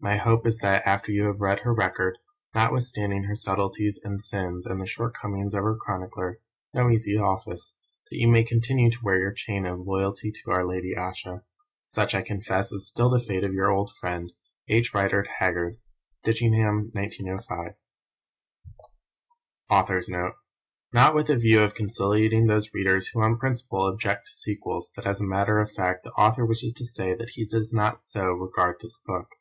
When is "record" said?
1.74-2.18